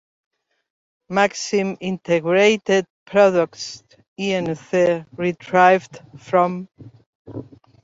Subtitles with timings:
[1.09, 3.83] Maxim Integrated Products,
[4.19, 6.67] Inc., retrieved from